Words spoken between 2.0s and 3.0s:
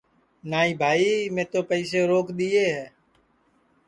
روک دؔیے ہے